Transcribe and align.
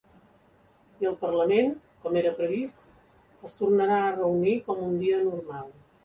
I 1.01 1.07
el 1.09 1.17
parlament, 1.23 1.67
com 2.05 2.15
era 2.21 2.31
previst, 2.39 2.87
es 3.49 3.53
tornarà 3.59 3.99
a 4.05 4.15
reunir 4.15 4.55
com 4.71 4.81
un 4.87 4.97
dia 5.03 5.21
normal. 5.27 5.69